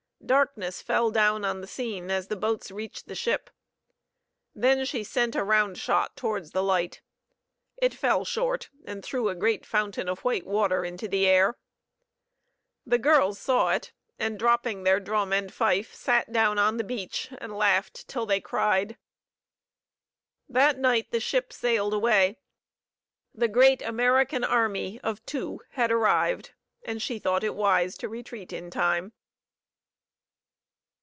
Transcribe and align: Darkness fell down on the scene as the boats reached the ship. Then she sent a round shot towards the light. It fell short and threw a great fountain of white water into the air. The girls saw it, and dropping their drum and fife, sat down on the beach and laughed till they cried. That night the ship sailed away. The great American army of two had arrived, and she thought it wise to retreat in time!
Darkness 0.23 0.81
fell 0.81 1.09
down 1.11 1.43
on 1.43 1.59
the 1.59 1.67
scene 1.67 2.09
as 2.09 2.27
the 2.27 2.37
boats 2.37 2.71
reached 2.71 3.07
the 3.07 3.15
ship. 3.15 3.49
Then 4.55 4.85
she 4.85 5.03
sent 5.03 5.35
a 5.35 5.43
round 5.43 5.77
shot 5.77 6.15
towards 6.15 6.51
the 6.51 6.63
light. 6.63 7.01
It 7.75 7.93
fell 7.93 8.23
short 8.23 8.69
and 8.85 9.03
threw 9.03 9.27
a 9.27 9.35
great 9.35 9.65
fountain 9.65 10.07
of 10.07 10.19
white 10.19 10.45
water 10.45 10.85
into 10.85 11.09
the 11.09 11.25
air. 11.27 11.57
The 12.85 12.99
girls 12.99 13.39
saw 13.39 13.71
it, 13.71 13.91
and 14.19 14.39
dropping 14.39 14.83
their 14.83 15.01
drum 15.01 15.33
and 15.33 15.51
fife, 15.51 15.93
sat 15.93 16.31
down 16.31 16.57
on 16.57 16.77
the 16.77 16.85
beach 16.85 17.29
and 17.39 17.51
laughed 17.57 18.07
till 18.07 18.25
they 18.27 18.39
cried. 18.39 18.95
That 20.47 20.77
night 20.77 21.11
the 21.11 21.19
ship 21.19 21.51
sailed 21.51 21.93
away. 21.95 22.37
The 23.33 23.49
great 23.49 23.81
American 23.81 24.45
army 24.45 24.97
of 25.03 25.25
two 25.25 25.61
had 25.71 25.91
arrived, 25.91 26.53
and 26.85 27.01
she 27.01 27.19
thought 27.19 27.43
it 27.43 27.55
wise 27.55 27.97
to 27.97 28.07
retreat 28.07 28.53
in 28.53 28.69
time! 28.69 29.11